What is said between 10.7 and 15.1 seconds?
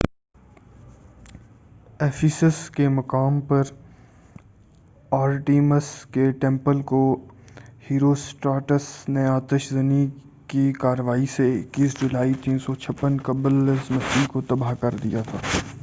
کارروائی سے 21 جولائی 356 قبلِ مسیح کو تباہ کر